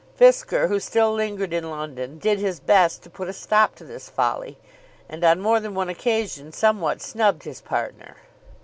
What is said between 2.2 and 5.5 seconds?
his best to put a stop to this folly, and on